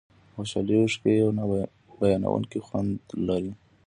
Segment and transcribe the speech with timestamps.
[0.25, 1.43] د خوشحالۍ اوښکې یو نه
[1.99, 2.91] بیانېدونکی خوند
[3.27, 3.51] لري.